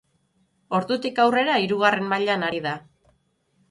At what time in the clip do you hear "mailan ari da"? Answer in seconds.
2.17-2.77